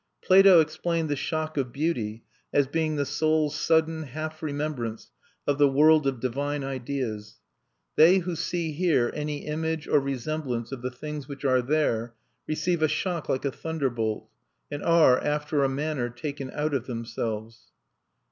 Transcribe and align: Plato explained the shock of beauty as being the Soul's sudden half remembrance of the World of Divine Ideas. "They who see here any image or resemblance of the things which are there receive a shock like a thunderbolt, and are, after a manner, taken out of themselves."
Plato 0.23 0.61
explained 0.61 1.09
the 1.09 1.15
shock 1.15 1.57
of 1.57 1.71
beauty 1.71 2.23
as 2.51 2.65
being 2.65 2.95
the 2.95 3.05
Soul's 3.05 3.53
sudden 3.55 4.01
half 4.01 4.41
remembrance 4.41 5.11
of 5.45 5.59
the 5.59 5.69
World 5.69 6.07
of 6.07 6.19
Divine 6.19 6.63
Ideas. 6.63 7.39
"They 7.97 8.17
who 8.17 8.35
see 8.35 8.71
here 8.71 9.11
any 9.13 9.45
image 9.45 9.87
or 9.87 9.99
resemblance 9.99 10.71
of 10.71 10.81
the 10.81 10.89
things 10.89 11.27
which 11.27 11.45
are 11.45 11.61
there 11.61 12.15
receive 12.47 12.81
a 12.81 12.87
shock 12.87 13.29
like 13.29 13.45
a 13.45 13.51
thunderbolt, 13.51 14.27
and 14.71 14.81
are, 14.81 15.23
after 15.23 15.63
a 15.63 15.69
manner, 15.69 16.09
taken 16.09 16.49
out 16.49 16.73
of 16.73 16.87
themselves." 16.87 17.67